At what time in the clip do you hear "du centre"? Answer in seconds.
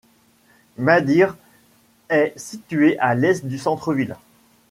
3.45-3.93